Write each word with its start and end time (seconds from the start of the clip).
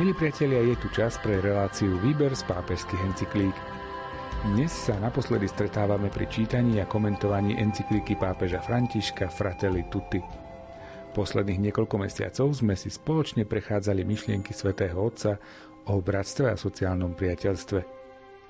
Milí 0.00 0.16
priatelia, 0.16 0.64
je 0.64 0.80
tu 0.80 0.88
čas 0.96 1.20
pre 1.20 1.44
reláciu 1.44 2.00
Výber 2.00 2.32
z 2.32 2.40
pápežských 2.48 3.04
encyklík. 3.04 3.52
Dnes 4.48 4.72
sa 4.72 4.96
naposledy 4.96 5.44
stretávame 5.44 6.08
pri 6.08 6.24
čítaní 6.24 6.80
a 6.80 6.88
komentovaní 6.88 7.60
encykliky 7.60 8.16
pápeža 8.16 8.64
Františka 8.64 9.28
Fratelli 9.28 9.84
Tutti. 9.92 10.24
Posledných 11.12 11.68
niekoľko 11.68 12.00
mesiacov 12.00 12.48
sme 12.48 12.80
si 12.80 12.88
spoločne 12.88 13.44
prechádzali 13.44 14.00
myšlienky 14.08 14.56
svätého 14.56 14.96
Otca 14.96 15.36
o 15.92 16.00
bratstve 16.00 16.48
a 16.48 16.56
sociálnom 16.56 17.12
priateľstve. 17.12 17.80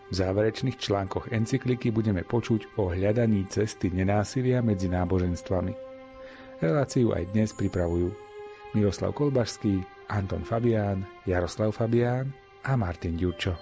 V 0.07 0.13
záverečných 0.15 0.79
článkoch 0.79 1.35
encykliky 1.35 1.91
budeme 1.91 2.23
počuť 2.23 2.79
o 2.79 2.95
hľadaní 2.95 3.51
cesty 3.51 3.91
nenásilia 3.91 4.63
medzi 4.63 4.87
náboženstvami. 4.87 5.75
Reláciu 6.63 7.11
aj 7.11 7.35
dnes 7.35 7.51
pripravujú 7.51 8.30
Miroslav 8.71 9.11
Kolbašský, 9.19 9.83
Anton 10.15 10.47
Fabián, 10.47 11.03
Jaroslav 11.27 11.75
Fabián 11.75 12.31
a 12.63 12.79
Martin 12.79 13.19
Ďurčo. 13.19 13.59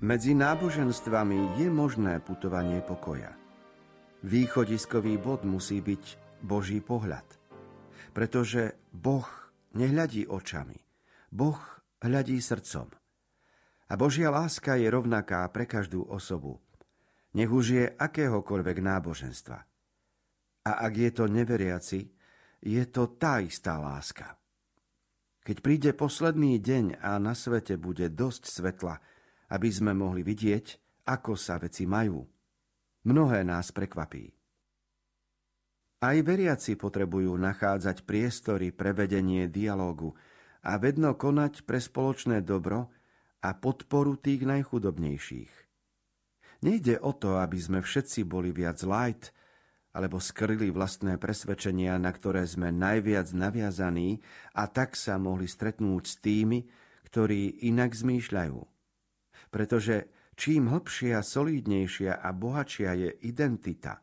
Medzi 0.00 0.32
náboženstvami 0.32 1.60
je 1.60 1.68
možné 1.68 2.24
putovanie 2.24 2.80
pokoja. 2.80 3.36
Východiskový 4.24 5.20
bod 5.20 5.44
musí 5.44 5.84
byť 5.84 6.04
Boží 6.40 6.80
pohľad. 6.80 7.28
Pretože 8.16 8.80
Boh 8.96 9.28
nehľadí 9.76 10.24
očami, 10.24 10.80
Boh 11.28 11.60
hľadí 12.00 12.40
srdcom. 12.40 13.07
A 13.88 13.96
Božia 13.96 14.28
láska 14.28 14.76
je 14.76 14.88
rovnaká 14.92 15.48
pre 15.48 15.64
každú 15.64 16.04
osobu– 16.04 16.60
nech 17.36 17.50
už 17.52 17.66
je 17.68 17.84
akéhokoľvek 17.86 18.78
náboženstva. 18.80 19.58
A 20.68 20.70
ak 20.84 20.92
je 20.96 21.10
to 21.12 21.24
neveriaci, 21.28 22.00
je 22.64 22.82
to 22.88 23.14
tá 23.20 23.40
istá 23.40 23.76
láska. 23.76 24.36
Keď 25.44 25.56
príde 25.64 25.90
posledný 25.96 26.60
deň 26.60 27.00
a 27.00 27.16
na 27.16 27.32
svete 27.32 27.80
bude 27.80 28.12
dosť 28.12 28.42
svetla, 28.44 29.00
aby 29.54 29.68
sme 29.72 29.96
mohli 29.96 30.20
vidieť, 30.20 30.66
ako 31.08 31.32
sa 31.38 31.56
veci 31.56 31.88
majú, 31.88 32.20
mnohé 33.08 33.46
nás 33.48 33.72
prekvapí. 33.72 34.28
Aj 35.98 36.16
veriaci 36.20 36.76
potrebujú 36.76 37.32
nachádzať 37.32 38.04
priestory 38.04 38.70
pre 38.70 38.92
vedenie 38.92 39.48
dialógu 39.48 40.14
a 40.68 40.76
vedno 40.76 41.16
konať 41.16 41.64
pre 41.64 41.80
spoločné 41.80 42.44
dobro 42.44 42.92
a 43.42 43.54
podporu 43.54 44.18
tých 44.18 44.42
najchudobnejších. 44.44 45.52
Nejde 46.58 46.98
o 46.98 47.14
to, 47.14 47.38
aby 47.38 47.58
sme 47.58 47.78
všetci 47.82 48.26
boli 48.26 48.50
viac 48.50 48.82
light, 48.82 49.30
alebo 49.94 50.18
skryli 50.22 50.70
vlastné 50.70 51.18
presvedčenia, 51.18 51.98
na 51.98 52.10
ktoré 52.10 52.46
sme 52.46 52.74
najviac 52.74 53.30
naviazaní 53.34 54.22
a 54.54 54.66
tak 54.70 54.94
sa 54.94 55.18
mohli 55.18 55.46
stretnúť 55.46 56.02
s 56.06 56.14
tými, 56.22 56.66
ktorí 57.08 57.66
inak 57.66 57.94
zmýšľajú. 57.94 58.60
Pretože 59.48 60.12
čím 60.36 60.68
hlbšia, 60.70 61.24
solídnejšia 61.24 62.20
a 62.20 62.28
bohatšia 62.30 62.90
je 62.94 63.10
identita, 63.26 64.02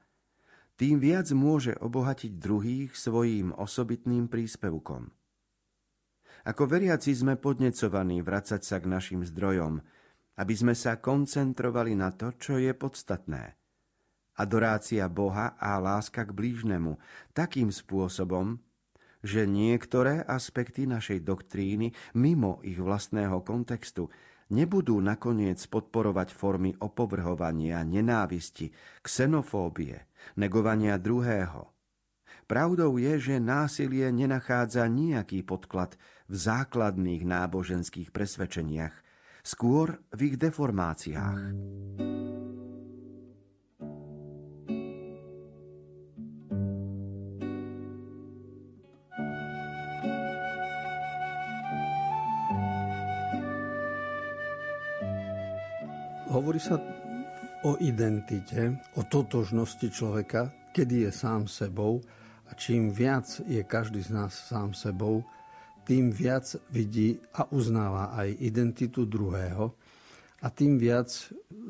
tým 0.76 1.00
viac 1.00 1.32
môže 1.32 1.72
obohatiť 1.80 2.36
druhých 2.36 2.92
svojím 2.92 3.56
osobitným 3.56 4.28
príspevkom. 4.28 5.08
Ako 6.46 6.70
veriaci 6.70 7.10
sme 7.10 7.42
podnecovaní 7.42 8.22
vracať 8.22 8.62
sa 8.62 8.78
k 8.78 8.86
našim 8.86 9.26
zdrojom, 9.26 9.82
aby 10.38 10.54
sme 10.54 10.78
sa 10.78 11.02
koncentrovali 11.02 11.98
na 11.98 12.14
to, 12.14 12.38
čo 12.38 12.62
je 12.62 12.70
podstatné. 12.78 13.58
Adorácia 14.38 15.10
Boha 15.10 15.58
a 15.58 15.82
láska 15.82 16.22
k 16.22 16.36
blížnemu 16.36 17.02
takým 17.34 17.74
spôsobom, 17.74 18.62
že 19.26 19.50
niektoré 19.50 20.22
aspekty 20.22 20.86
našej 20.86 21.26
doktríny 21.26 21.98
mimo 22.14 22.62
ich 22.62 22.78
vlastného 22.78 23.42
kontextu 23.42 24.14
nebudú 24.54 25.02
nakoniec 25.02 25.58
podporovať 25.66 26.30
formy 26.30 26.78
opovrhovania, 26.78 27.82
nenávisti, 27.82 28.70
xenofóbie, 29.02 30.06
negovania 30.38 31.02
druhého. 31.02 31.74
Pravdou 32.46 33.02
je, 33.02 33.18
že 33.18 33.42
násilie 33.42 34.14
nenachádza 34.14 34.86
nejaký 34.86 35.42
podklad 35.42 35.98
v 36.26 36.36
základných 36.36 37.22
náboženských 37.22 38.10
presvedčeniach, 38.10 38.96
skôr 39.46 40.02
v 40.10 40.34
ich 40.34 40.36
deformáciách. 40.42 41.54
Hovorí 56.36 56.60
sa 56.60 56.76
o 57.64 57.80
identite, 57.80 58.76
o 59.00 59.08
totožnosti 59.08 59.88
človeka, 59.88 60.52
kedy 60.76 61.08
je 61.08 61.12
sám 61.16 61.48
sebou 61.48 62.04
a 62.50 62.52
čím 62.60 62.92
viac 62.92 63.40
je 63.48 63.64
každý 63.64 64.04
z 64.04 64.12
nás 64.12 64.36
sám 64.36 64.76
sebou, 64.76 65.24
tým 65.86 66.10
viac 66.10 66.58
vidí 66.74 67.22
a 67.38 67.46
uznáva 67.54 68.18
aj 68.18 68.42
identitu 68.42 69.06
druhého 69.06 69.72
a 70.42 70.48
tým 70.50 70.82
viac 70.82 71.10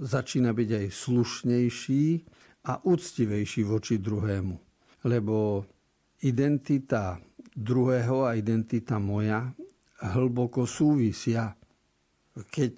začína 0.02 0.56
byť 0.56 0.70
aj 0.72 0.88
slušnejší 0.92 2.06
a 2.66 2.82
úctivejší 2.82 3.62
voči 3.68 4.02
druhému. 4.02 4.56
Lebo 5.06 5.68
identita 6.26 7.22
druhého 7.56 8.26
a 8.26 8.34
identita 8.34 8.98
moja 8.98 9.54
hlboko 10.02 10.68
súvisia. 10.68 11.56
Keď 12.36 12.76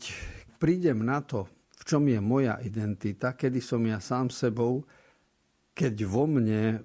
prídem 0.61 1.01
na 1.01 1.23
to, 1.23 1.49
v 1.77 1.83
čom 1.87 2.03
je 2.05 2.19
moja 2.21 2.59
identita, 2.61 3.33
kedy 3.33 3.63
som 3.63 3.81
ja 3.87 3.97
sám 3.97 4.29
sebou, 4.29 4.85
keď 5.73 5.95
vo 6.05 6.29
mne 6.29 6.83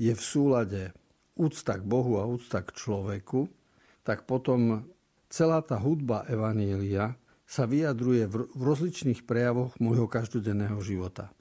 je 0.00 0.12
v 0.12 0.22
súlade 0.22 0.96
úcta 1.36 1.76
k 1.76 1.84
Bohu 1.84 2.16
a 2.20 2.24
úcta 2.24 2.64
k 2.64 2.72
človeku, 2.72 3.59
tak 4.06 4.24
potom 4.24 4.88
celá 5.30 5.62
tá 5.62 5.78
hudba 5.78 6.26
Evanília 6.26 7.14
sa 7.50 7.66
vyjadruje 7.66 8.30
v 8.30 8.34
rozličných 8.54 9.26
prejavoch 9.26 9.74
môjho 9.82 10.06
každodenného 10.06 10.78
života. 10.82 11.34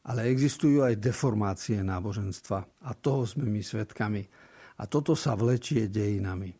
Ale 0.00 0.32
existujú 0.32 0.80
aj 0.80 0.96
deformácie 0.96 1.84
náboženstva 1.84 2.58
a 2.64 2.90
toho 2.96 3.28
sme 3.28 3.44
my 3.44 3.60
svetkami. 3.60 4.24
A 4.80 4.88
toto 4.88 5.12
sa 5.12 5.36
vlečie 5.36 5.92
dejinami. 5.92 6.56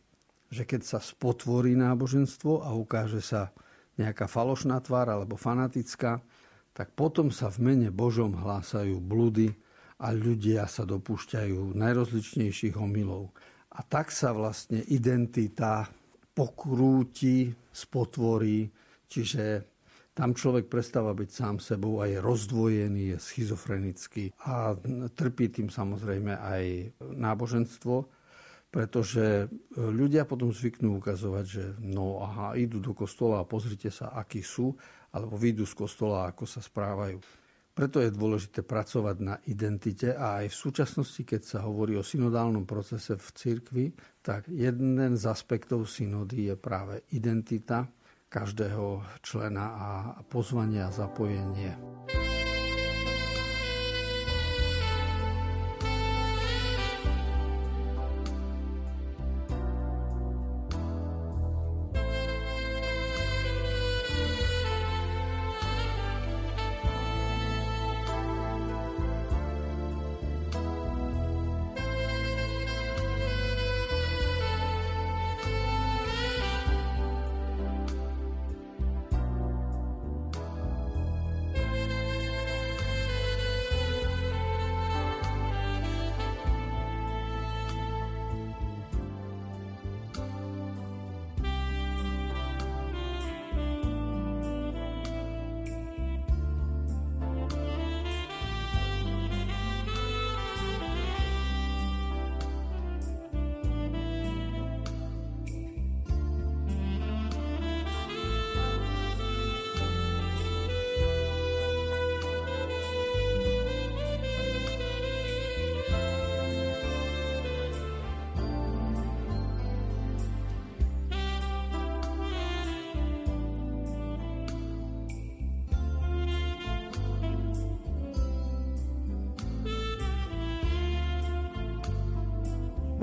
Že 0.53 0.63
keď 0.69 0.81
sa 0.85 0.99
spotvorí 1.01 1.73
náboženstvo 1.73 2.61
a 2.61 2.77
ukáže 2.77 3.25
sa 3.25 3.49
nejaká 3.97 4.29
falošná 4.29 4.77
tvár 4.85 5.09
alebo 5.09 5.41
fanatická, 5.41 6.21
tak 6.77 6.93
potom 6.93 7.33
sa 7.33 7.49
v 7.49 7.73
mene 7.73 7.89
Božom 7.89 8.37
hlásajú 8.37 9.01
bludy 9.01 9.57
a 10.01 10.13
ľudia 10.13 10.69
sa 10.69 10.85
dopúšťajú 10.85 11.73
najrozličnejších 11.73 12.77
omylov. 12.77 13.33
A 13.71 13.81
tak 13.87 14.11
sa 14.11 14.35
vlastne 14.35 14.83
identita 14.91 15.87
pokrúti, 16.35 17.55
spotvorí, 17.71 18.67
čiže 19.07 19.71
tam 20.11 20.35
človek 20.35 20.67
prestáva 20.67 21.15
byť 21.15 21.31
sám 21.31 21.57
sebou 21.63 22.03
a 22.03 22.11
je 22.11 22.19
rozdvojený, 22.19 23.15
je 23.15 23.19
schizofrenický 23.19 24.35
a 24.43 24.75
trpí 25.15 25.49
tým 25.49 25.71
samozrejme 25.71 26.35
aj 26.35 26.65
náboženstvo, 27.01 28.11
pretože 28.71 29.51
ľudia 29.75 30.27
potom 30.27 30.51
zvyknú 30.51 30.99
ukazovať, 30.99 31.45
že 31.47 31.65
no 31.83 32.23
aha, 32.23 32.59
idú 32.59 32.83
do 32.83 32.95
kostola 32.95 33.43
a 33.43 33.49
pozrite 33.49 33.91
sa, 33.91 34.15
akí 34.15 34.43
sú, 34.43 34.75
alebo 35.11 35.35
vyjdú 35.35 35.67
z 35.67 35.75
kostola, 35.75 36.31
ako 36.31 36.45
sa 36.47 36.63
správajú. 36.63 37.19
Preto 37.81 38.05
je 38.05 38.13
dôležité 38.13 38.61
pracovať 38.61 39.17
na 39.25 39.41
identite 39.49 40.13
a 40.13 40.45
aj 40.45 40.53
v 40.53 40.61
súčasnosti, 40.69 41.25
keď 41.25 41.41
sa 41.41 41.59
hovorí 41.65 41.97
o 41.97 42.05
synodálnom 42.05 42.69
procese 42.69 43.17
v 43.17 43.29
cirkvi, 43.33 43.87
tak 44.21 44.53
jeden 44.53 45.01
z 45.17 45.25
aspektov 45.25 45.89
synody 45.89 46.53
je 46.53 46.61
práve 46.61 47.09
identita 47.17 47.89
každého 48.29 49.01
člena 49.25 49.67
a 49.81 49.89
pozvanie 50.29 50.85
a 50.85 50.93
zapojenie. 50.93 51.73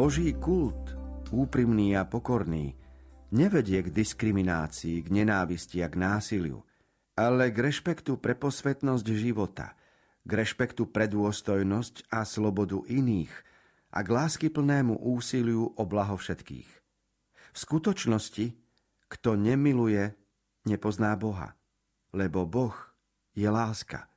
Boží 0.07 0.31
kult, 0.39 0.95
úprimný 1.35 1.99
a 1.99 2.07
pokorný, 2.07 2.79
nevedie 3.35 3.83
k 3.83 3.91
diskriminácii, 3.91 5.03
k 5.03 5.11
nenávisti 5.11 5.83
a 5.83 5.91
k 5.91 5.99
násiliu, 5.99 6.63
ale 7.11 7.51
k 7.51 7.67
rešpektu 7.67 8.15
pre 8.15 8.31
posvetnosť 8.31 9.03
života, 9.03 9.75
k 10.23 10.31
rešpektu 10.31 10.87
pre 10.95 11.11
dôstojnosť 11.11 12.07
a 12.07 12.23
slobodu 12.23 12.79
iných 12.87 13.27
a 13.91 13.99
k 13.99 14.07
láskyplnému 14.07 14.95
úsiliu 14.95 15.75
o 15.75 15.83
blaho 15.83 16.15
všetkých. 16.15 16.71
V 17.51 17.57
skutočnosti, 17.59 18.55
kto 19.11 19.35
nemiluje, 19.35 20.15
nepozná 20.71 21.19
Boha, 21.19 21.51
lebo 22.15 22.47
Boh 22.47 22.79
je 23.35 23.51
láska. 23.51 24.07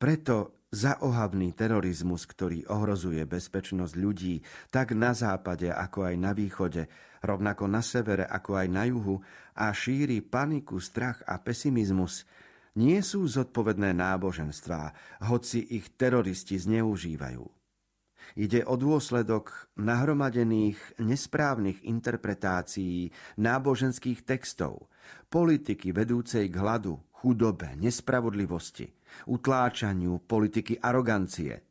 Preto 0.00 0.56
zaohavný 0.68 1.56
terorizmus, 1.56 2.28
ktorý 2.28 2.68
ohrozuje 2.68 3.24
bezpečnosť 3.24 3.94
ľudí 3.96 4.44
tak 4.68 4.92
na 4.92 5.16
západe, 5.16 5.72
ako 5.72 6.12
aj 6.12 6.14
na 6.20 6.32
východe, 6.36 6.86
rovnako 7.24 7.64
na 7.66 7.80
severe, 7.80 8.28
ako 8.28 8.60
aj 8.60 8.68
na 8.68 8.84
juhu 8.84 9.16
a 9.56 9.72
šíri 9.72 10.20
paniku, 10.20 10.76
strach 10.78 11.24
a 11.24 11.40
pesimizmus, 11.40 12.28
nie 12.78 13.00
sú 13.02 13.26
zodpovedné 13.26 13.90
náboženstvá, 13.96 14.94
hoci 15.26 15.66
ich 15.66 15.98
teroristi 15.98 16.60
zneužívajú. 16.60 17.42
Ide 18.36 18.60
o 18.68 18.76
dôsledok 18.76 19.72
nahromadených 19.80 21.00
nesprávnych 21.00 21.80
interpretácií 21.88 23.08
náboženských 23.40 24.22
textov, 24.22 24.92
politiky 25.32 25.96
vedúcej 25.96 26.52
k 26.52 26.60
hladu, 26.60 27.00
chudobe, 27.18 27.74
nespravodlivosti, 27.74 28.86
utláčaniu 29.26 30.22
politiky 30.22 30.78
arogancie. 30.78 31.66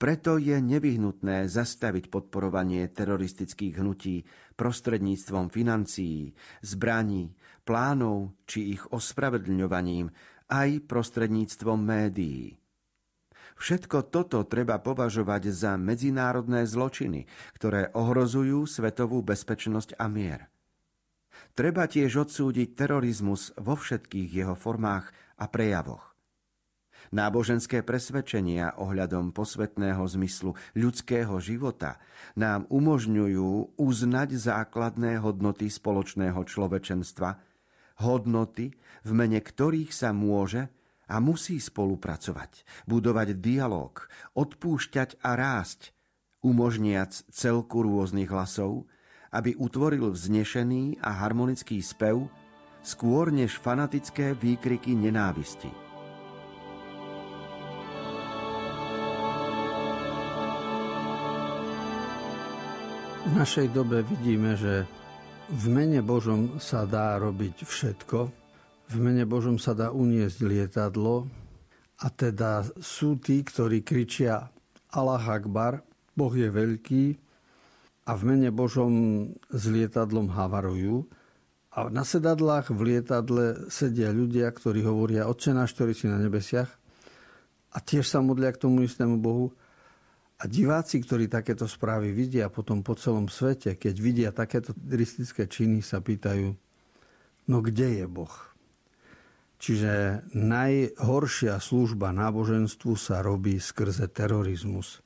Preto 0.00 0.40
je 0.40 0.56
nevyhnutné 0.56 1.44
zastaviť 1.44 2.08
podporovanie 2.08 2.88
teroristických 2.88 3.84
hnutí 3.84 4.24
prostredníctvom 4.56 5.52
financií, 5.52 6.32
zbraní, 6.64 7.36
plánov 7.68 8.32
či 8.48 8.74
ich 8.74 8.82
ospravedlňovaním 8.88 10.08
aj 10.48 10.88
prostredníctvom 10.88 11.78
médií. 11.78 12.56
Všetko 13.60 14.08
toto 14.08 14.40
treba 14.48 14.80
považovať 14.80 15.52
za 15.52 15.76
medzinárodné 15.76 16.64
zločiny, 16.64 17.28
ktoré 17.60 17.92
ohrozujú 17.92 18.64
svetovú 18.64 19.20
bezpečnosť 19.20 20.00
a 20.00 20.08
mier. 20.08 20.48
Treba 21.54 21.90
tiež 21.90 22.28
odsúdiť 22.28 22.74
terorizmus 22.76 23.52
vo 23.58 23.76
všetkých 23.76 24.30
jeho 24.44 24.56
formách 24.56 25.12
a 25.40 25.48
prejavoch. 25.48 26.10
Náboženské 27.10 27.82
presvedčenia 27.82 28.78
ohľadom 28.78 29.34
posvetného 29.34 30.04
zmyslu 30.06 30.54
ľudského 30.78 31.42
života 31.42 31.98
nám 32.38 32.70
umožňujú 32.70 33.74
uznať 33.74 34.38
základné 34.38 35.18
hodnoty 35.18 35.66
spoločného 35.66 36.38
človečenstva, 36.38 37.30
hodnoty, 38.06 38.70
v 39.02 39.10
mene 39.10 39.42
ktorých 39.42 39.90
sa 39.90 40.14
môže 40.14 40.70
a 41.10 41.18
musí 41.18 41.58
spolupracovať, 41.58 42.62
budovať 42.86 43.42
dialog, 43.42 44.06
odpúšťať 44.38 45.18
a 45.26 45.34
rásť, 45.34 45.90
umožniac 46.46 47.10
celku 47.34 47.82
rôznych 47.82 48.30
hlasov, 48.30 48.86
aby 49.30 49.54
utvoril 49.54 50.10
vznešený 50.10 50.98
a 50.98 51.10
harmonický 51.22 51.78
spev, 51.78 52.26
skôr 52.82 53.30
než 53.30 53.56
fanatické 53.58 54.34
výkriky 54.34 54.96
nenávisti. 54.98 55.70
V 63.20 63.38
našej 63.38 63.70
dobe 63.70 64.02
vidíme, 64.02 64.58
že 64.58 64.82
v 65.50 65.64
mene 65.70 66.02
Božom 66.02 66.58
sa 66.58 66.82
dá 66.82 67.14
robiť 67.14 67.62
všetko. 67.62 68.18
V 68.90 68.96
mene 68.98 69.22
Božom 69.22 69.54
sa 69.54 69.70
dá 69.70 69.94
uniesť 69.94 70.38
lietadlo 70.42 71.30
a 72.02 72.06
teda 72.10 72.66
sú 72.82 73.22
tí, 73.22 73.46
ktorí 73.46 73.86
kričia 73.86 74.50
Allah 74.90 75.22
Akbar, 75.22 75.78
Boh 76.10 76.34
je 76.34 76.50
veľký, 76.50 77.29
a 78.04 78.16
v 78.16 78.22
mene 78.24 78.48
Božom 78.50 78.92
s 79.52 79.62
lietadlom 79.68 80.32
havarujú. 80.32 81.06
A 81.70 81.86
na 81.86 82.02
sedadlách 82.02 82.74
v 82.74 82.80
lietadle 82.96 83.70
sedia 83.70 84.10
ľudia, 84.10 84.50
ktorí 84.50 84.82
hovoria 84.82 85.30
Otče 85.30 85.54
náš, 85.54 85.78
ktorý 85.78 85.94
si 85.94 86.10
na 86.10 86.18
nebesiach 86.18 86.80
a 87.70 87.78
tiež 87.78 88.06
sa 88.06 88.18
modlia 88.18 88.50
k 88.50 88.66
tomu 88.66 88.82
istému 88.82 89.22
Bohu. 89.22 89.54
A 90.40 90.48
diváci, 90.48 90.98
ktorí 90.98 91.28
takéto 91.28 91.68
správy 91.68 92.10
vidia 92.16 92.48
potom 92.48 92.80
po 92.80 92.96
celom 92.96 93.28
svete, 93.28 93.76
keď 93.76 93.94
vidia 94.00 94.30
takéto 94.32 94.72
teroristické 94.72 95.46
činy, 95.46 95.84
sa 95.84 96.00
pýtajú, 96.00 96.56
no 97.46 97.56
kde 97.60 98.02
je 98.02 98.06
Boh? 98.08 98.34
Čiže 99.60 100.24
najhoršia 100.32 101.60
služba 101.60 102.16
náboženstvu 102.16 102.96
sa 102.96 103.20
robí 103.20 103.60
skrze 103.60 104.08
terorizmus. 104.08 105.04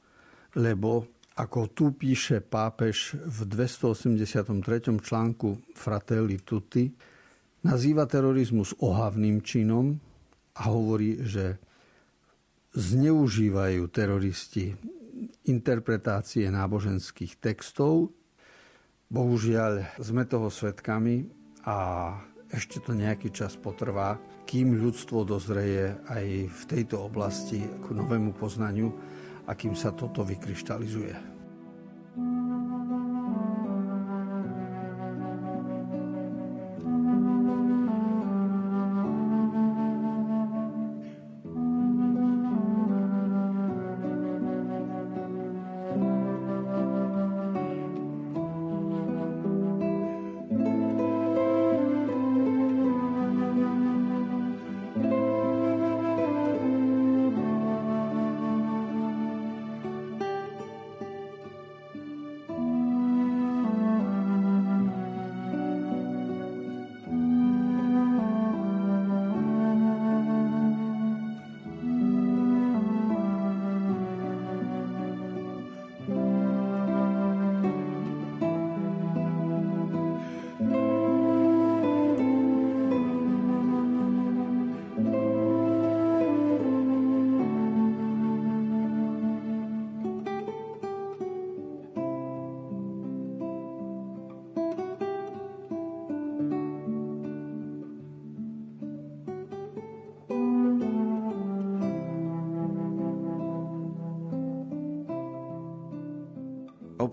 Lebo 0.54 1.11
ako 1.35 1.67
tu 1.75 1.91
píše 1.91 2.38
pápež 2.38 3.19
v 3.19 3.38
283. 3.50 4.55
článku 5.03 5.75
Fratelli 5.75 6.38
Tutti, 6.38 6.87
nazýva 7.67 8.07
terorizmus 8.07 8.79
ohavným 8.79 9.43
činom 9.43 9.99
a 10.55 10.62
hovorí, 10.71 11.26
že 11.26 11.59
zneužívajú 12.79 13.83
teroristi 13.91 14.79
interpretácie 15.50 16.47
náboženských 16.55 17.43
textov. 17.43 18.14
Bohužiaľ 19.11 19.99
sme 19.99 20.26
toho 20.31 20.47
svetkami 20.50 21.26
a 21.67 21.79
ešte 22.47 22.79
to 22.79 22.95
nejaký 22.95 23.35
čas 23.35 23.59
potrvá, 23.59 24.23
kým 24.47 24.79
ľudstvo 24.79 25.26
dozreje 25.26 25.99
aj 26.07 26.26
v 26.47 26.62
tejto 26.71 27.11
oblasti 27.11 27.59
k 27.59 27.87
novému 27.91 28.38
poznaniu 28.38 28.95
akým 29.46 29.76
sa 29.76 29.92
toto 29.92 30.24
vykryštalizuje. 30.24 31.34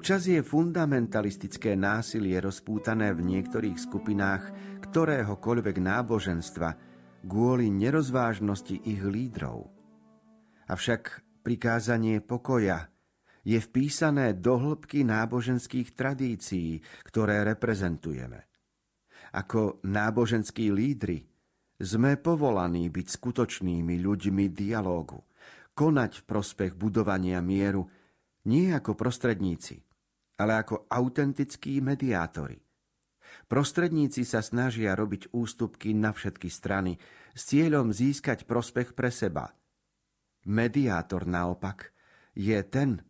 Občas 0.01 0.25
je 0.25 0.41
fundamentalistické 0.41 1.77
násilie 1.77 2.41
rozpútané 2.41 3.13
v 3.13 3.21
niektorých 3.21 3.77
skupinách 3.77 4.49
ktoréhokoľvek 4.89 5.77
náboženstva 5.77 6.69
kvôli 7.29 7.69
nerozvážnosti 7.69 8.81
ich 8.81 8.97
lídrov. 8.97 9.69
Avšak 10.65 11.21
prikázanie 11.45 12.17
pokoja 12.17 12.89
je 13.45 13.61
vpísané 13.61 14.33
do 14.41 14.57
hĺbky 14.57 15.05
náboženských 15.05 15.93
tradícií, 15.93 16.81
ktoré 17.05 17.45
reprezentujeme. 17.45 18.49
Ako 19.37 19.85
náboženskí 19.85 20.73
lídry 20.73 21.29
sme 21.77 22.17
povolaní 22.17 22.89
byť 22.89 23.05
skutočnými 23.05 24.01
ľuďmi 24.01 24.49
dialógu, 24.49 25.21
konať 25.77 26.11
v 26.17 26.23
prospech 26.25 26.73
budovania 26.73 27.37
mieru, 27.37 27.85
nie 28.49 28.73
ako 28.73 28.97
prostredníci– 28.97 29.77
ale 30.41 30.65
ako 30.65 30.89
autentickí 30.89 31.77
mediátori. 31.85 32.57
Prostredníci 33.45 34.25
sa 34.25 34.41
snažia 34.41 34.97
robiť 34.97 35.29
ústupky 35.29 35.93
na 35.93 36.09
všetky 36.09 36.49
strany 36.49 36.97
s 37.37 37.53
cieľom 37.53 37.93
získať 37.93 38.49
prospech 38.49 38.97
pre 38.97 39.13
seba. 39.13 39.53
Mediátor 40.49 41.29
naopak 41.29 41.93
je 42.33 42.57
ten, 42.65 43.05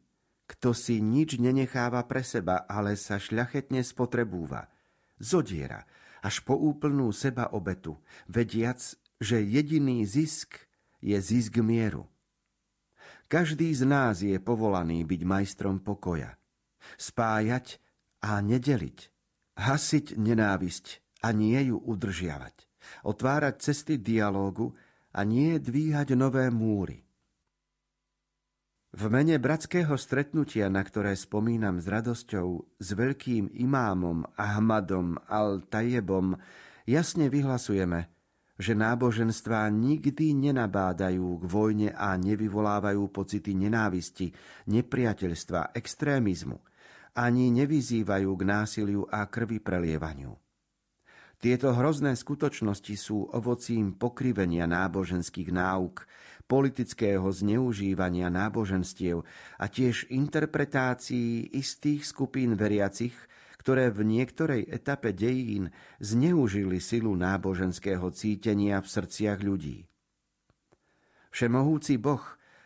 kto 0.51 0.75
si 0.75 0.99
nič 0.99 1.39
nenecháva 1.39 2.03
pre 2.03 2.27
seba, 2.27 2.67
ale 2.67 2.99
sa 2.99 3.15
šľachetne 3.15 3.79
spotrebúva, 3.87 4.67
zodiera 5.15 5.87
až 6.19 6.43
po 6.43 6.59
úplnú 6.59 7.09
seba 7.15 7.49
obetu, 7.55 7.95
vediac, 8.27 8.77
že 9.21 9.39
jediný 9.41 10.03
zisk 10.05 10.59
je 10.99 11.17
zisk 11.17 11.61
mieru. 11.63 12.05
Každý 13.31 13.71
z 13.71 13.87
nás 13.87 14.19
je 14.19 14.35
povolaný 14.43 15.07
byť 15.07 15.21
majstrom 15.23 15.79
pokoja, 15.79 16.35
spájať 16.97 17.79
a 18.25 18.41
nedeliť 18.41 19.11
hasiť 19.61 20.17
nenávisť 20.17 20.85
a 21.21 21.35
nie 21.35 21.59
ju 21.69 21.77
udržiavať, 21.77 22.55
otvárať 23.05 23.55
cesty 23.61 24.01
dialógu 24.01 24.73
a 25.13 25.21
nie 25.27 25.61
dvíhať 25.61 26.17
nové 26.17 26.47
múry. 26.49 27.03
V 28.91 29.07
mene 29.07 29.39
bratského 29.39 29.95
stretnutia, 29.95 30.67
na 30.67 30.83
ktoré 30.83 31.15
spomínam 31.15 31.79
s 31.79 31.87
radosťou, 31.87 32.75
s 32.75 32.89
veľkým 32.91 33.55
imámom 33.55 34.27
Ahmadom 34.35 35.15
al-Tajebom, 35.31 36.35
jasne 36.83 37.31
vyhlasujeme, 37.31 38.11
že 38.59 38.75
náboženstvá 38.75 39.71
nikdy 39.71 40.35
nenabádajú 40.35 41.39
k 41.39 41.43
vojne 41.47 41.89
a 41.95 42.19
nevyvolávajú 42.19 43.07
pocity 43.15 43.55
nenávisti, 43.55 44.35
nepriateľstva, 44.67 45.71
extrémizmu– 45.71 46.59
ani 47.15 47.51
nevyzývajú 47.51 48.31
k 48.37 48.43
násiliu 48.47 49.03
a 49.11 49.27
krvi 49.27 49.59
prelievaniu. 49.59 50.39
Tieto 51.41 51.73
hrozné 51.73 52.13
skutočnosti 52.13 52.93
sú 52.93 53.25
ovocím 53.33 53.97
pokrivenia 53.97 54.69
náboženských 54.69 55.49
náuk, 55.49 56.05
politického 56.45 57.25
zneužívania 57.33 58.29
náboženstiev 58.29 59.25
a 59.57 59.65
tiež 59.65 60.11
interpretácií 60.13 61.49
istých 61.55 62.05
skupín 62.05 62.53
veriacich, 62.53 63.15
ktoré 63.57 63.89
v 63.89 64.05
niektorej 64.05 64.69
etape 64.69 65.17
dejín 65.17 65.73
zneužili 65.97 66.77
silu 66.77 67.17
náboženského 67.17 68.05
cítenia 68.13 68.77
v 68.77 68.87
srdciach 68.89 69.39
ľudí. 69.41 69.89
Všemohúci 71.31 71.97
Boh 71.97 72.21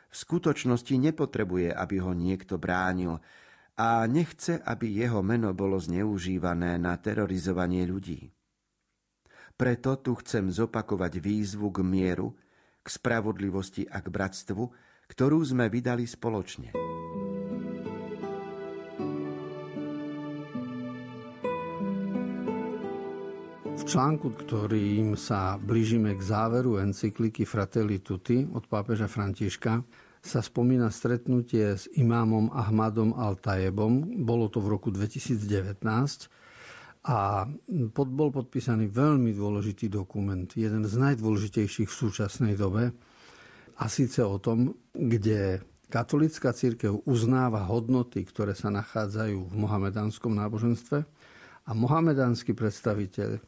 v 0.10 0.16
skutočnosti 0.16 0.96
nepotrebuje, 1.00 1.72
aby 1.72 1.96
ho 2.02 2.12
niekto 2.12 2.60
bránil, 2.60 3.22
a 3.76 4.08
nechce, 4.08 4.64
aby 4.64 4.88
jeho 4.88 5.20
meno 5.20 5.52
bolo 5.52 5.76
zneužívané 5.76 6.80
na 6.80 6.96
terorizovanie 6.96 7.84
ľudí. 7.84 8.32
Preto 9.56 10.00
tu 10.00 10.16
chcem 10.20 10.52
zopakovať 10.52 11.20
výzvu 11.20 11.72
k 11.72 11.80
mieru, 11.84 12.36
k 12.84 12.88
spravodlivosti 12.88 13.88
a 13.88 14.00
k 14.04 14.08
bratstvu, 14.12 14.64
ktorú 15.12 15.40
sme 15.44 15.72
vydali 15.72 16.08
spoločne. 16.08 16.76
V 23.76 23.84
článku, 23.84 24.34
ktorým 24.34 25.20
sa 25.20 25.60
blížime 25.60 26.16
k 26.16 26.22
záveru 26.24 26.80
encykliky 26.80 27.44
Fratelli 27.44 28.00
Tutti 28.00 28.48
od 28.48 28.66
pápeža 28.72 29.06
Františka, 29.12 29.84
sa 30.26 30.42
spomína 30.42 30.90
stretnutie 30.90 31.78
s 31.78 31.86
imámom 31.94 32.50
Ahmadom 32.50 33.14
Al-Tajebom. 33.14 34.26
Bolo 34.26 34.50
to 34.50 34.58
v 34.58 34.74
roku 34.74 34.90
2019 34.90 35.86
a 37.06 37.46
pod, 37.94 38.08
bol 38.10 38.34
podpísaný 38.34 38.90
veľmi 38.90 39.38
dôležitý 39.38 39.94
dokument, 39.94 40.50
jeden 40.50 40.82
z 40.90 40.96
najdôležitejších 40.98 41.86
v 41.86 42.00
súčasnej 42.02 42.58
dobe, 42.58 42.90
a 43.76 43.92
síce 43.92 44.24
o 44.24 44.40
tom, 44.40 44.72
kde 44.96 45.60
katolická 45.92 46.56
církev 46.56 47.04
uznáva 47.04 47.68
hodnoty, 47.68 48.24
ktoré 48.24 48.56
sa 48.56 48.72
nachádzajú 48.72 49.52
v 49.52 49.56
mohamedánskom 49.56 50.32
náboženstve 50.32 51.00
a 51.66 51.72
mohamedánsky 51.76 52.56
predstaviteľ 52.56 53.40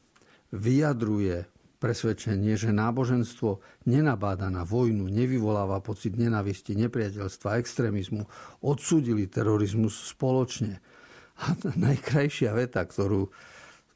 vyjadruje 0.51 1.47
presvedčenie, 1.77 2.57
že 2.57 2.73
náboženstvo 2.73 3.61
nenabáda 3.85 4.49
na 4.49 4.65
vojnu, 4.65 5.05
nevyvoláva 5.05 5.81
pocit 5.81 6.17
nenavisti, 6.17 6.73
nepriateľstva, 6.73 7.61
extrémizmu, 7.61 8.25
odsúdili 8.65 9.29
terorizmus 9.29 10.13
spoločne. 10.13 10.81
A 11.37 11.53
najkrajšia 11.77 12.49
veta, 12.57 12.81
ktorú 12.81 13.29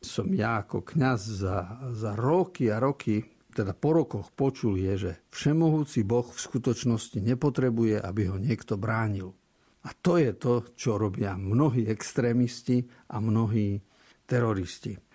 som 0.01 0.29
ja 0.33 0.61
ako 0.61 0.85
kňaz 0.85 1.21
za, 1.41 1.57
za 1.93 2.13
roky 2.13 2.69
a 2.69 2.77
roky, 2.77 3.25
teda 3.51 3.73
po 3.75 3.97
rokoch 3.97 4.31
počul, 4.31 4.77
je, 4.79 4.93
že 4.97 5.11
všemohúci 5.33 6.05
Boh 6.05 6.25
v 6.25 6.39
skutočnosti 6.39 7.17
nepotrebuje, 7.19 7.99
aby 7.99 8.31
ho 8.31 8.37
niekto 8.37 8.77
bránil. 8.77 9.33
A 9.81 9.97
to 9.97 10.21
je 10.21 10.31
to, 10.37 10.69
čo 10.77 11.01
robia 11.01 11.33
mnohí 11.33 11.89
extrémisti 11.89 12.85
a 13.09 13.17
mnohí 13.17 13.81
teroristi 14.29 15.10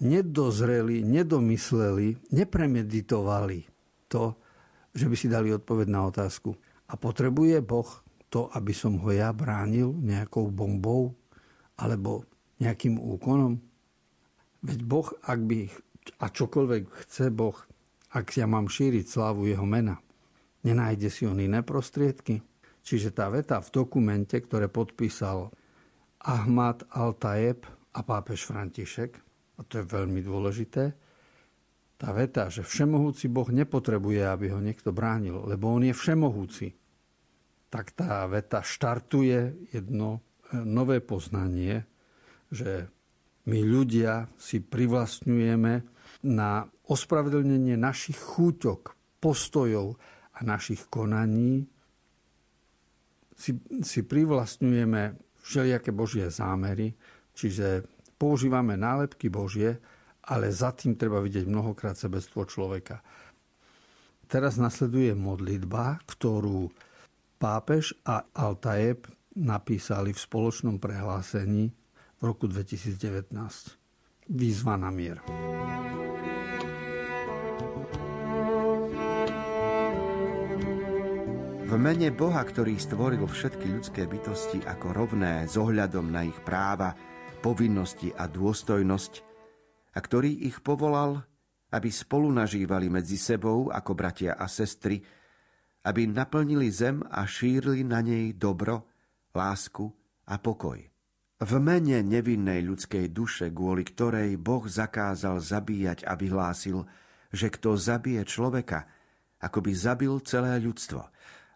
nedozreli, 0.00 1.04
nedomysleli, 1.04 2.32
nepremeditovali 2.32 3.68
to, 4.08 4.34
že 4.90 5.06
by 5.06 5.16
si 5.16 5.28
dali 5.30 5.54
odpoveď 5.54 5.86
na 5.88 6.08
otázku. 6.08 6.56
A 6.90 6.98
potrebuje 6.98 7.62
Boh 7.62 7.86
to, 8.32 8.50
aby 8.50 8.74
som 8.74 8.98
ho 8.98 9.10
ja 9.14 9.30
bránil 9.30 9.94
nejakou 9.94 10.50
bombou 10.50 11.14
alebo 11.78 12.26
nejakým 12.58 12.98
úkonom? 12.98 13.62
Veď 14.60 14.80
Boh, 14.84 15.08
ak 15.24 15.40
by, 15.46 15.58
a 16.20 16.26
čokoľvek 16.28 16.82
chce 17.06 17.30
Boh, 17.30 17.56
ak 18.10 18.34
ja 18.34 18.50
mám 18.50 18.66
šíriť 18.66 19.06
slávu 19.06 19.46
jeho 19.46 19.64
mena, 19.64 20.02
nenájde 20.66 21.08
si 21.08 21.22
on 21.24 21.38
iné 21.38 21.62
prostriedky? 21.62 22.42
Čiže 22.80 23.14
tá 23.14 23.30
veta 23.30 23.62
v 23.62 23.70
dokumente, 23.70 24.34
ktoré 24.40 24.66
podpísal 24.66 25.52
Ahmad 26.20 26.82
al-Tajeb 26.90 27.64
a 27.94 28.00
pápež 28.02 28.48
František, 28.50 29.29
a 29.60 29.64
to 29.68 29.84
je 29.84 29.84
veľmi 29.84 30.24
dôležité, 30.24 30.96
tá 32.00 32.16
veta, 32.16 32.48
že 32.48 32.64
všemohúci 32.64 33.28
Boh 33.28 33.44
nepotrebuje, 33.52 34.24
aby 34.24 34.56
ho 34.56 34.60
niekto 34.64 34.88
bránil, 34.88 35.44
lebo 35.44 35.68
on 35.68 35.84
je 35.84 35.92
všemohúci, 35.92 36.72
tak 37.68 37.92
tá 37.92 38.24
veta 38.24 38.64
štartuje 38.64 39.68
jedno 39.68 40.16
e, 40.16 40.20
nové 40.64 41.04
poznanie, 41.04 41.84
že 42.48 42.88
my 43.44 43.60
ľudia 43.60 44.32
si 44.40 44.64
privlastňujeme 44.64 45.72
na 46.24 46.64
ospravedlnenie 46.88 47.76
našich 47.76 48.16
chúťok, 48.16 48.96
postojov 49.20 50.00
a 50.34 50.38
našich 50.40 50.88
konaní. 50.88 51.68
Si, 53.36 53.60
si 53.84 54.00
privlastňujeme 54.08 55.20
všelijaké 55.44 55.92
Božie 55.92 56.32
zámery, 56.32 56.96
čiže 57.36 57.84
používame 58.20 58.76
nálepky 58.76 59.32
Božie, 59.32 59.80
ale 60.28 60.52
za 60.52 60.76
tým 60.76 61.00
treba 61.00 61.24
vidieť 61.24 61.48
mnohokrát 61.48 61.96
sebectvo 61.96 62.44
človeka. 62.44 63.00
Teraz 64.28 64.60
nasleduje 64.60 65.16
modlitba, 65.16 66.04
ktorú 66.04 66.68
pápež 67.40 67.96
a 68.04 68.28
Altajeb 68.36 69.08
napísali 69.40 70.12
v 70.12 70.20
spoločnom 70.20 70.76
prehlásení 70.76 71.72
v 72.20 72.22
roku 72.22 72.44
2019. 72.44 73.32
Výzva 74.28 74.76
na 74.76 74.92
mier. 74.92 75.18
V 81.70 81.78
mene 81.78 82.10
Boha, 82.10 82.42
ktorý 82.42 82.82
stvoril 82.82 83.22
všetky 83.30 83.66
ľudské 83.78 84.02
bytosti 84.10 84.58
ako 84.66 84.90
rovné 84.90 85.46
s 85.46 85.54
ohľadom 85.54 86.10
na 86.10 86.26
ich 86.26 86.34
práva, 86.42 86.98
povinnosti 87.40 88.12
a 88.14 88.28
dôstojnosť 88.28 89.12
a 89.96 89.98
ktorý 89.98 90.46
ich 90.46 90.60
povolal, 90.62 91.24
aby 91.72 91.88
spolu 91.90 92.30
nažívali 92.30 92.92
medzi 92.92 93.16
sebou 93.16 93.72
ako 93.72 93.92
bratia 93.96 94.36
a 94.36 94.46
sestry, 94.46 95.02
aby 95.86 96.04
naplnili 96.04 96.68
zem 96.68 97.00
a 97.08 97.24
šírili 97.24 97.82
na 97.82 98.04
nej 98.04 98.36
dobro, 98.36 98.84
lásku 99.32 99.88
a 100.28 100.36
pokoj. 100.36 100.78
V 101.40 101.52
mene 101.56 102.04
nevinnej 102.04 102.60
ľudskej 102.60 103.08
duše, 103.16 103.48
kvôli 103.48 103.88
ktorej 103.88 104.36
Boh 104.36 104.68
zakázal 104.68 105.40
zabíjať 105.40 106.04
a 106.04 106.12
vyhlásil, 106.12 106.84
že 107.32 107.48
kto 107.48 107.80
zabije 107.80 108.28
človeka, 108.28 108.84
ako 109.40 109.64
by 109.64 109.72
zabil 109.72 110.20
celé 110.20 110.60
ľudstvo. 110.60 111.00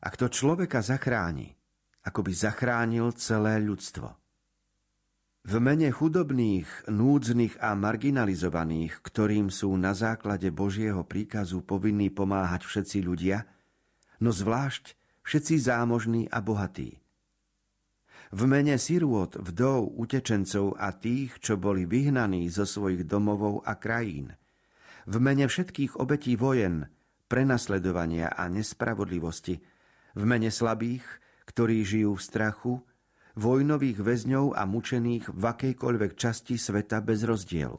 A 0.00 0.07
kto 0.09 0.33
človeka 0.33 0.81
zachráni, 0.81 1.53
ako 2.00 2.25
by 2.25 2.33
zachránil 2.33 3.12
celé 3.12 3.61
ľudstvo. 3.61 4.24
V 5.44 5.60
mene 5.60 5.92
chudobných, 5.92 6.88
núdznych 6.88 7.60
a 7.60 7.76
marginalizovaných, 7.76 9.04
ktorým 9.04 9.52
sú 9.52 9.76
na 9.76 9.92
základe 9.92 10.48
Božieho 10.48 11.04
príkazu 11.04 11.60
povinní 11.60 12.08
pomáhať 12.08 12.64
všetci 12.64 13.04
ľudia, 13.04 13.44
no 14.24 14.32
zvlášť 14.32 14.96
všetci 15.20 15.54
zámožní 15.60 16.32
a 16.32 16.40
bohatí. 16.40 16.96
V 18.32 18.42
mene 18.48 18.80
sirôt, 18.80 19.28
vdov, 19.36 20.00
utečencov 20.00 20.80
a 20.80 20.96
tých, 20.96 21.36
čo 21.44 21.60
boli 21.60 21.84
vyhnaní 21.84 22.48
zo 22.48 22.64
svojich 22.64 23.04
domovov 23.04 23.68
a 23.68 23.76
krajín. 23.76 24.32
V 25.04 25.20
mene 25.20 25.44
všetkých 25.44 26.00
obetí 26.00 26.40
vojen, 26.40 26.88
prenasledovania 27.28 28.32
a 28.32 28.48
nespravodlivosti. 28.48 29.60
V 30.16 30.22
mene 30.24 30.48
slabých, 30.48 31.04
ktorí 31.44 31.84
žijú 31.84 32.16
v 32.16 32.24
strachu, 32.24 32.74
vojnových 33.35 33.99
väzňov 33.99 34.55
a 34.55 34.62
mučených 34.67 35.31
v 35.31 35.43
akejkoľvek 35.43 36.12
časti 36.14 36.55
sveta 36.59 37.03
bez 37.03 37.26
rozdielu. 37.26 37.79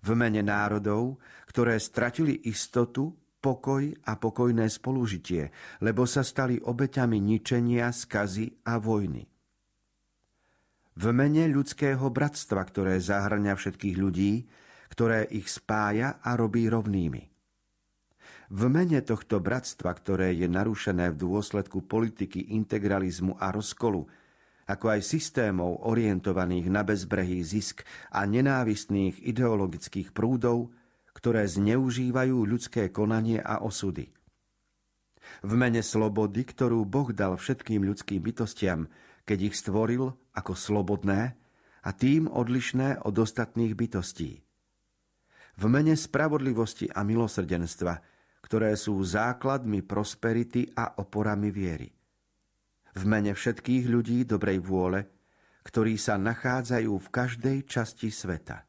V 0.00 0.10
mene 0.16 0.40
národov, 0.40 1.20
ktoré 1.48 1.76
stratili 1.76 2.48
istotu, 2.48 3.12
pokoj 3.40 3.84
a 4.04 4.16
pokojné 4.20 4.68
spolužitie, 4.68 5.48
lebo 5.84 6.04
sa 6.04 6.20
stali 6.20 6.60
obeťami 6.60 7.16
ničenia, 7.20 7.88
skazy 7.92 8.64
a 8.68 8.76
vojny. 8.76 9.24
V 11.00 11.04
mene 11.16 11.48
ľudského 11.48 12.12
bratstva, 12.12 12.60
ktoré 12.68 13.00
zahrňa 13.00 13.56
všetkých 13.56 13.96
ľudí, 13.96 14.44
ktoré 14.92 15.24
ich 15.32 15.48
spája 15.48 16.20
a 16.20 16.36
robí 16.36 16.68
rovnými. 16.68 17.29
V 18.50 18.66
mene 18.66 18.98
tohto 19.06 19.38
bratstva, 19.38 19.94
ktoré 19.94 20.34
je 20.34 20.50
narušené 20.50 21.14
v 21.14 21.20
dôsledku 21.22 21.86
politiky 21.86 22.50
integralizmu 22.50 23.38
a 23.38 23.54
rozkolu, 23.54 24.10
ako 24.66 24.86
aj 24.90 25.06
systémov 25.06 25.86
orientovaných 25.86 26.66
na 26.66 26.82
bezbrehý 26.82 27.46
zisk 27.46 27.86
a 28.10 28.26
nenávistných 28.26 29.22
ideologických 29.22 30.10
prúdov, 30.10 30.74
ktoré 31.14 31.46
zneužívajú 31.46 32.42
ľudské 32.42 32.90
konanie 32.90 33.38
a 33.38 33.62
osudy. 33.62 34.10
V 35.46 35.52
mene 35.54 35.86
slobody, 35.86 36.42
ktorú 36.42 36.82
Boh 36.82 37.14
dal 37.14 37.38
všetkým 37.38 37.86
ľudským 37.86 38.18
bytostiam, 38.18 38.90
keď 39.22 39.54
ich 39.54 39.54
stvoril 39.54 40.10
ako 40.34 40.58
slobodné 40.58 41.38
a 41.86 41.90
tým 41.94 42.26
odlišné 42.26 43.06
od 43.06 43.14
ostatných 43.14 43.78
bytostí. 43.78 44.42
V 45.54 45.64
mene 45.70 45.94
spravodlivosti 45.94 46.90
a 46.90 47.06
milosrdenstva, 47.06 48.09
ktoré 48.50 48.74
sú 48.74 48.98
základmi 48.98 49.86
prosperity 49.86 50.74
a 50.74 50.98
oporami 50.98 51.54
viery. 51.54 51.86
V 52.98 53.02
mene 53.06 53.30
všetkých 53.30 53.86
ľudí 53.86 54.26
dobrej 54.26 54.58
vôle, 54.58 55.06
ktorí 55.62 55.94
sa 55.94 56.18
nachádzajú 56.18 56.90
v 56.90 57.08
každej 57.14 57.58
časti 57.70 58.10
sveta. 58.10 58.66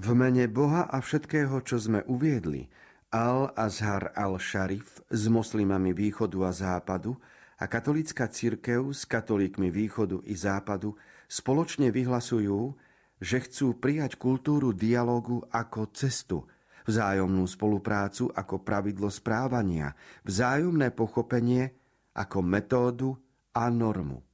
V 0.00 0.16
mene 0.16 0.48
Boha 0.48 0.88
a 0.88 1.04
všetkého, 1.04 1.60
čo 1.60 1.76
sme 1.76 2.08
uviedli, 2.08 2.72
Al-Azhar 3.12 4.16
al-Sharif 4.16 5.04
s 5.12 5.28
moslimami 5.28 5.92
východu 5.92 6.48
a 6.48 6.52
západu 6.56 7.20
a 7.60 7.68
katolická 7.68 8.32
církev 8.32 8.96
s 8.96 9.04
katolíkmi 9.04 9.68
východu 9.68 10.24
i 10.24 10.32
západu 10.32 10.96
spoločne 11.28 11.92
vyhlasujú, 11.92 12.72
že 13.20 13.44
chcú 13.44 13.76
prijať 13.76 14.16
kultúru 14.16 14.72
dialogu 14.72 15.44
ako 15.52 15.92
cestu– 15.92 16.40
vzájomnú 16.86 17.44
spoluprácu 17.44 18.30
ako 18.32 18.62
pravidlo 18.62 19.10
správania, 19.10 19.92
vzájomné 20.22 20.94
pochopenie 20.94 21.74
ako 22.16 22.38
metódu 22.40 23.10
a 23.52 23.68
normu. 23.68 24.25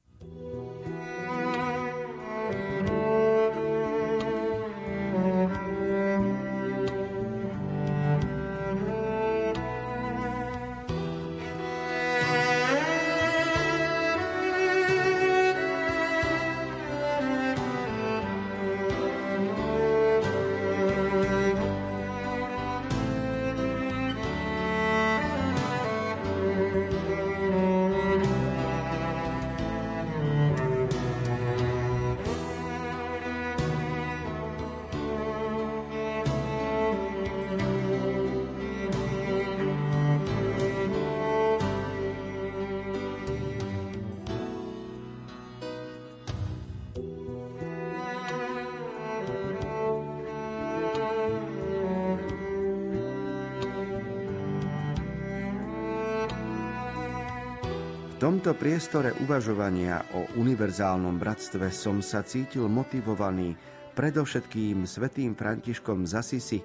Tomto 58.23 58.55
priestore 58.55 59.11
uvažovania 59.19 59.99
o 60.15 60.23
univerzálnom 60.39 61.19
bratstve 61.19 61.67
som 61.67 61.99
sa 61.99 62.23
cítil 62.23 62.71
motivovaný 62.71 63.51
predovšetkým 63.99 64.87
svetým 64.87 65.35
Františkom 65.35 66.07
z 66.07 66.11
Asisi 66.15 66.59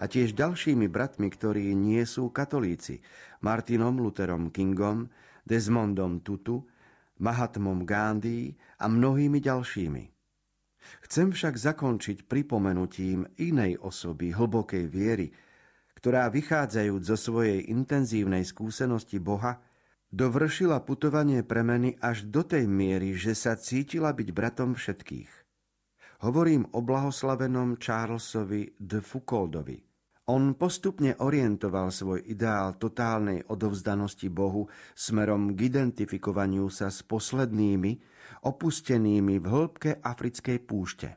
a 0.00 0.08
tiež 0.08 0.32
ďalšími 0.32 0.88
bratmi, 0.88 1.28
ktorí 1.28 1.76
nie 1.76 2.00
sú 2.08 2.32
katolíci, 2.32 3.04
Martinom 3.44 4.00
Lutherom 4.00 4.48
Kingom, 4.48 5.04
Desmondom 5.44 6.24
Tutu, 6.24 6.64
Mahatmom 7.20 7.84
Gandhi 7.84 8.56
a 8.80 8.88
mnohými 8.88 9.36
ďalšími. 9.36 10.04
Chcem 11.04 11.28
však 11.36 11.60
zakončiť 11.60 12.24
pripomenutím 12.24 13.28
inej 13.36 13.84
osoby 13.84 14.32
hlbokej 14.32 14.88
viery, 14.88 15.28
ktorá 15.92 16.32
vychádzajúc 16.32 17.02
zo 17.04 17.16
svojej 17.20 17.68
intenzívnej 17.68 18.48
skúsenosti 18.48 19.20
Boha, 19.20 19.60
dovršila 20.12 20.84
putovanie 20.84 21.40
premeny 21.40 21.96
až 21.98 22.28
do 22.28 22.44
tej 22.44 22.68
miery, 22.68 23.16
že 23.16 23.32
sa 23.32 23.56
cítila 23.56 24.12
byť 24.12 24.28
bratom 24.30 24.76
všetkých. 24.76 25.30
Hovorím 26.22 26.70
o 26.76 26.84
blahoslavenom 26.84 27.80
Charlesovi 27.82 28.78
de 28.78 29.02
Foucauldovi. 29.02 29.82
On 30.30 30.54
postupne 30.54 31.18
orientoval 31.18 31.90
svoj 31.90 32.22
ideál 32.30 32.78
totálnej 32.78 33.42
odovzdanosti 33.50 34.30
Bohu 34.30 34.70
smerom 34.94 35.50
k 35.58 35.66
identifikovaniu 35.66 36.70
sa 36.70 36.94
s 36.94 37.02
poslednými, 37.02 37.98
opustenými 38.46 39.42
v 39.42 39.46
hĺbke 39.50 39.98
africkej 39.98 40.58
púšte. 40.62 41.08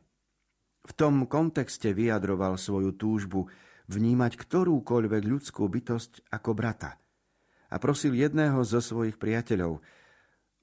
V 0.89 0.91
tom 0.97 1.29
kontexte 1.29 1.93
vyjadroval 1.93 2.57
svoju 2.57 2.97
túžbu 2.97 3.45
vnímať 3.93 4.41
ktorúkoľvek 4.41 5.21
ľudskú 5.21 5.69
bytosť 5.69 6.33
ako 6.33 6.51
brata– 6.57 6.97
a 7.75 7.77
prosil 7.77 8.15
jedného 8.15 8.63
zo 8.63 8.79
svojich 8.79 9.19
priateľov, 9.19 9.83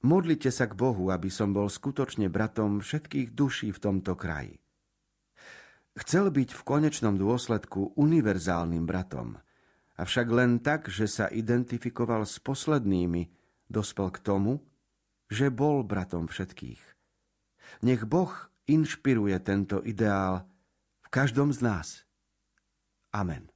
modlite 0.00 0.48
sa 0.48 0.64
k 0.64 0.72
Bohu, 0.72 1.12
aby 1.12 1.28
som 1.28 1.52
bol 1.52 1.68
skutočne 1.68 2.32
bratom 2.32 2.80
všetkých 2.80 3.36
duší 3.36 3.68
v 3.76 3.82
tomto 3.84 4.16
kraji. 4.16 4.56
Chcel 5.92 6.32
byť 6.32 6.56
v 6.56 6.62
konečnom 6.64 7.20
dôsledku 7.20 7.92
univerzálnym 8.00 8.88
bratom, 8.88 9.36
avšak 10.00 10.26
len 10.32 10.64
tak, 10.64 10.88
že 10.88 11.04
sa 11.04 11.28
identifikoval 11.28 12.24
s 12.24 12.40
poslednými, 12.40 13.28
dospel 13.68 14.08
k 14.08 14.24
tomu, 14.24 14.64
že 15.28 15.52
bol 15.52 15.84
bratom 15.84 16.32
všetkých. 16.32 16.80
Nech 17.84 18.08
Boh 18.08 18.32
inšpiruje 18.64 19.36
tento 19.44 19.84
ideál 19.84 20.48
v 21.04 21.08
každom 21.12 21.52
z 21.52 21.60
nás. 21.60 21.88
Amen. 23.12 23.51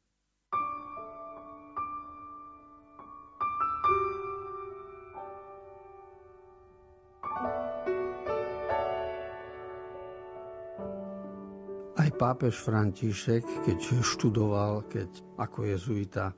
Pápež 12.12 12.54
František, 12.60 13.42
keď 13.64 13.78
študoval, 14.04 14.86
keď 14.86 15.08
ako 15.40 15.66
jezuita 15.66 16.36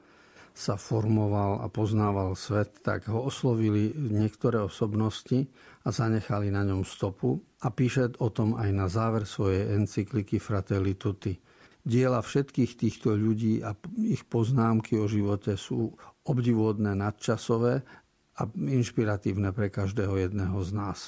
sa 0.58 0.74
formoval 0.74 1.62
a 1.62 1.70
poznával 1.70 2.34
svet, 2.34 2.82
tak 2.82 3.06
ho 3.06 3.22
oslovili 3.22 3.94
niektoré 3.94 4.58
osobnosti 4.58 5.46
a 5.86 5.94
zanechali 5.94 6.50
na 6.50 6.66
ňom 6.66 6.82
stopu 6.82 7.38
a 7.62 7.70
píše 7.70 8.10
o 8.18 8.28
tom 8.34 8.58
aj 8.58 8.70
na 8.74 8.90
záver 8.90 9.22
svojej 9.22 9.78
encykliky 9.78 10.42
Fratelli 10.42 10.98
Tutti. 10.98 11.38
Diela 11.86 12.18
všetkých 12.18 12.74
týchto 12.74 13.14
ľudí 13.14 13.62
a 13.62 13.72
ich 14.02 14.26
poznámky 14.26 14.98
o 14.98 15.06
živote 15.06 15.54
sú 15.54 15.94
obdivodné, 16.26 16.92
nadčasové 16.98 17.86
a 18.34 18.42
inšpiratívne 18.50 19.54
pre 19.54 19.70
každého 19.70 20.18
jedného 20.26 20.58
z 20.66 20.70
nás. 20.74 20.98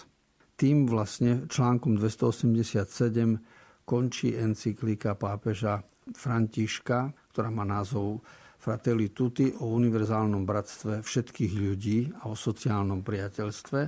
Tým 0.54 0.86
vlastne 0.86 1.50
článkom 1.50 1.98
287 1.98 3.59
končí 3.90 4.38
encyklika 4.38 5.18
pápeža 5.18 5.83
Františka, 6.14 7.11
ktorá 7.35 7.50
má 7.50 7.66
názov 7.66 8.22
Fratelli 8.62 9.11
Tutti 9.11 9.50
o 9.50 9.74
univerzálnom 9.74 10.46
bratstve 10.46 11.03
všetkých 11.03 11.53
ľudí 11.59 11.98
a 12.22 12.31
o 12.31 12.38
sociálnom 12.38 13.03
priateľstve, 13.03 13.81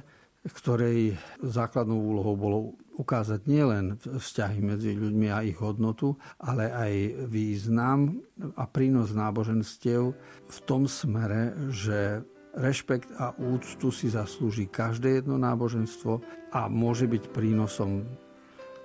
ktorej 0.42 1.14
základnou 1.38 2.02
úlohou 2.02 2.34
bolo 2.34 2.58
ukázať 2.98 3.46
nielen 3.46 3.94
vzťahy 4.02 4.58
medzi 4.58 4.98
ľuďmi 4.98 5.28
a 5.30 5.46
ich 5.46 5.56
hodnotu, 5.62 6.18
ale 6.42 6.66
aj 6.72 6.92
význam 7.30 8.18
a 8.58 8.66
prínos 8.66 9.14
náboženstiev 9.14 10.02
v 10.50 10.58
tom 10.66 10.90
smere, 10.90 11.54
že 11.70 12.26
rešpekt 12.58 13.12
a 13.16 13.32
úctu 13.38 13.88
si 13.94 14.12
zaslúži 14.12 14.68
každé 14.68 15.22
jedno 15.22 15.40
náboženstvo 15.40 16.20
a 16.52 16.68
môže 16.68 17.08
byť 17.08 17.32
prínosom 17.32 18.04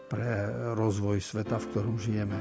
pre 0.08 0.52
rozvoj 0.76 1.20
sveta, 1.20 1.60
v 1.60 1.68
ktorom 1.72 1.96
žijeme. 2.00 2.40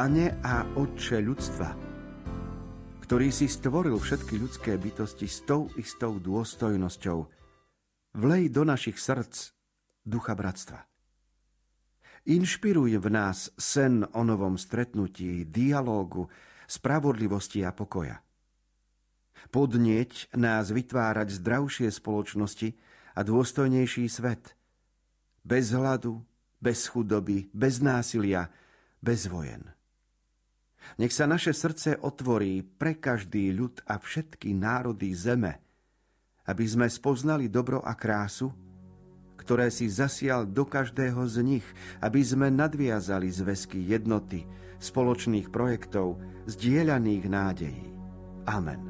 Pane 0.00 0.40
a 0.40 0.64
Otče 0.80 1.20
ľudstva, 1.20 1.76
ktorý 3.04 3.28
si 3.28 3.44
stvoril 3.44 4.00
všetky 4.00 4.40
ľudské 4.40 4.80
bytosti 4.80 5.28
s 5.28 5.44
tou 5.44 5.68
istou 5.76 6.16
dôstojnosťou, 6.16 7.28
vlej 8.16 8.48
do 8.48 8.64
našich 8.64 8.96
srdc 8.96 9.52
ducha 10.00 10.32
bratstva. 10.32 10.88
Inšpiruj 12.32 12.96
v 12.96 13.12
nás 13.12 13.52
sen 13.60 14.08
o 14.16 14.24
novom 14.24 14.56
stretnutí, 14.56 15.44
dialógu, 15.44 16.32
spravodlivosti 16.64 17.60
a 17.68 17.76
pokoja. 17.76 18.24
Podnieť 19.52 20.32
nás 20.32 20.72
vytvárať 20.72 21.44
zdravšie 21.44 21.92
spoločnosti 21.92 22.72
a 23.12 23.20
dôstojnejší 23.20 24.08
svet. 24.08 24.56
Bez 25.44 25.76
hladu, 25.76 26.24
bez 26.56 26.88
chudoby, 26.88 27.52
bez 27.52 27.84
násilia, 27.84 28.48
bez 29.04 29.28
vojen. 29.28 29.76
Nech 30.98 31.12
sa 31.14 31.28
naše 31.28 31.54
srdce 31.54 31.96
otvorí 32.00 32.64
pre 32.64 32.96
každý 32.98 33.52
ľud 33.54 33.84
a 33.86 34.00
všetky 34.00 34.52
národy 34.56 35.12
zeme, 35.14 35.60
aby 36.48 36.64
sme 36.66 36.86
spoznali 36.90 37.46
dobro 37.46 37.80
a 37.84 37.94
krásu, 37.94 38.50
ktoré 39.40 39.72
si 39.72 39.88
zasial 39.88 40.44
do 40.44 40.68
každého 40.68 41.24
z 41.24 41.36
nich, 41.40 41.66
aby 42.04 42.20
sme 42.20 42.52
nadviazali 42.52 43.32
zväzky 43.32 43.80
jednoty, 43.88 44.44
spoločných 44.76 45.48
projektov, 45.48 46.20
zdieľaných 46.44 47.24
nádejí. 47.24 47.86
Amen. 48.44 48.89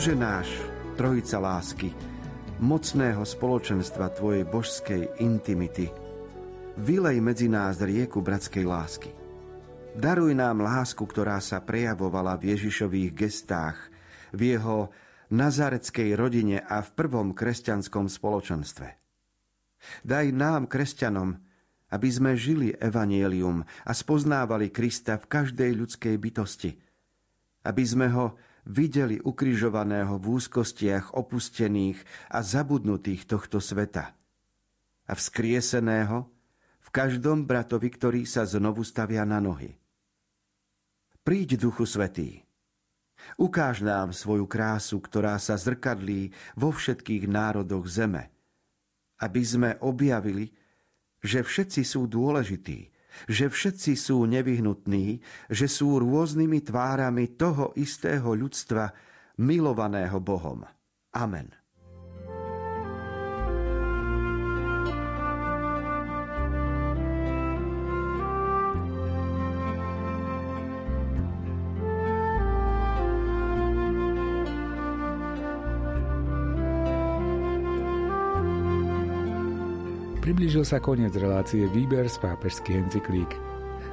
Bože 0.00 0.16
náš, 0.16 0.48
trojica 0.96 1.36
lásky, 1.36 1.92
mocného 2.56 3.20
spoločenstva 3.20 4.08
Tvojej 4.08 4.48
božskej 4.48 5.20
intimity, 5.20 5.92
vylej 6.80 7.20
medzi 7.20 7.52
nás 7.52 7.76
rieku 7.84 8.24
bratskej 8.24 8.64
lásky. 8.64 9.12
Daruj 9.92 10.32
nám 10.32 10.64
lásku, 10.64 11.04
ktorá 11.04 11.36
sa 11.44 11.60
prejavovala 11.60 12.40
v 12.40 12.56
Ježišových 12.56 13.12
gestách, 13.12 13.76
v 14.32 14.56
jeho 14.56 14.88
nazareckej 15.28 16.16
rodine 16.16 16.64
a 16.64 16.80
v 16.80 16.88
prvom 16.96 17.36
kresťanskom 17.36 18.08
spoločenstve. 18.08 18.96
Daj 20.00 20.26
nám, 20.32 20.72
kresťanom, 20.72 21.36
aby 21.92 22.08
sme 22.08 22.40
žili 22.40 22.72
evanielium 22.72 23.68
a 23.84 23.92
spoznávali 23.92 24.72
Krista 24.72 25.20
v 25.20 25.28
každej 25.28 25.76
ľudskej 25.76 26.16
bytosti, 26.16 26.72
aby 27.68 27.84
sme 27.84 28.08
ho 28.16 28.40
videli 28.68 29.20
ukrižovaného 29.20 30.20
v 30.20 30.26
úzkostiach 30.40 31.16
opustených 31.16 31.98
a 32.32 32.44
zabudnutých 32.44 33.28
tohto 33.28 33.62
sveta 33.62 34.12
a 35.10 35.12
vzkrieseného 35.12 36.28
v 36.80 36.88
každom 36.92 37.44
bratovi, 37.44 37.88
ktorý 37.90 38.22
sa 38.26 38.46
znovu 38.46 38.86
stavia 38.86 39.26
na 39.26 39.42
nohy. 39.42 39.74
Príď, 41.20 41.60
Duchu 41.60 41.84
Svetý, 41.84 42.46
ukáž 43.36 43.84
nám 43.84 44.16
svoju 44.16 44.48
krásu, 44.48 45.02
ktorá 45.02 45.36
sa 45.36 45.58
zrkadlí 45.60 46.32
vo 46.56 46.72
všetkých 46.72 47.28
národoch 47.28 47.84
zeme, 47.86 48.32
aby 49.20 49.42
sme 49.44 49.70
objavili, 49.84 50.48
že 51.20 51.44
všetci 51.44 51.84
sú 51.84 52.08
dôležití, 52.08 52.99
že 53.28 53.52
všetci 53.52 53.92
sú 53.94 54.24
nevyhnutní, 54.26 55.20
že 55.52 55.66
sú 55.68 56.00
rôznymi 56.00 56.64
tvárami 56.64 57.36
toho 57.36 57.76
istého 57.76 58.32
ľudstva, 58.32 58.90
milovaného 59.40 60.20
Bohom. 60.20 60.64
Amen. 61.16 61.59
Priblížil 80.30 80.62
sa 80.62 80.78
koniec 80.78 81.10
relácie 81.18 81.66
Výber 81.66 82.06
z 82.06 82.22
pápežských 82.22 82.86
encyklík. 82.86 83.34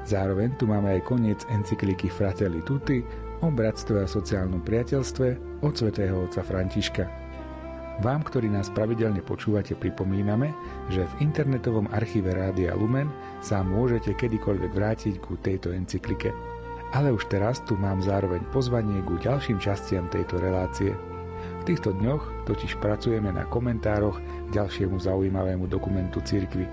Zároveň 0.05 0.53
tu 0.53 0.69
máme 0.69 0.93
aj 0.93 1.09
koniec 1.09 1.41
encykliky 1.49 2.13
Fratelli 2.13 2.61
Tutti 2.61 3.01
o 3.41 3.49
bratstve 3.49 4.05
a 4.05 4.05
sociálnom 4.05 4.61
priateľstve 4.61 5.27
od 5.65 5.73
svätého 5.73 6.29
otca 6.29 6.45
Františka. 6.45 7.09
Vám, 8.05 8.21
ktorí 8.21 8.53
nás 8.53 8.69
pravidelne 8.69 9.25
počúvate, 9.25 9.73
pripomíname, 9.73 10.53
že 10.93 11.09
v 11.09 11.25
internetovom 11.25 11.89
archíve 11.89 12.29
Rádia 12.29 12.77
Lumen 12.77 13.09
sa 13.41 13.65
môžete 13.65 14.13
kedykoľvek 14.13 14.71
vrátiť 14.77 15.17
ku 15.17 15.41
tejto 15.41 15.73
encyklike. 15.73 16.29
Ale 16.93 17.17
už 17.17 17.33
teraz 17.33 17.65
tu 17.65 17.73
mám 17.81 17.97
zároveň 18.05 18.45
pozvanie 18.53 19.01
ku 19.09 19.17
ďalším 19.17 19.57
častiam 19.57 20.05
tejto 20.13 20.37
relácie– 20.37 20.93
týchto 21.67 21.91
dňoch 21.91 22.47
totiž 22.47 22.79
pracujeme 22.79 23.27
na 23.27 23.43
komentároch 23.43 24.15
k 24.47 24.49
ďalšiemu 24.55 24.95
zaujímavému 25.03 25.67
dokumentu 25.67 26.23
cirkvy. 26.23 26.63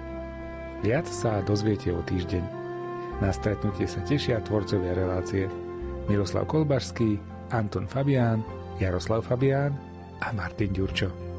Viac 0.87 1.11
sa 1.11 1.42
dozviete 1.42 1.90
o 1.90 1.98
týždeň. 2.07 2.44
Na 3.18 3.35
stretnutie 3.35 3.90
sa 3.90 3.98
tešia 4.07 4.38
tvorcovia 4.46 4.94
relácie 4.94 5.50
Miroslav 6.07 6.46
Kolbašský, 6.46 7.18
Anton 7.50 7.90
Fabián, 7.90 8.46
Jaroslav 8.78 9.26
Fabián 9.26 9.74
a 10.22 10.30
Martin 10.30 10.70
Ďurčo. 10.70 11.34